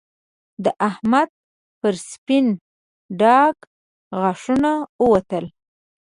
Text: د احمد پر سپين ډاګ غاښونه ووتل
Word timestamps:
د 0.63 0.65
احمد 0.89 1.29
پر 1.79 1.93
سپين 2.09 2.45
ډاګ 3.19 3.55
غاښونه 4.19 4.71
ووتل 5.03 5.45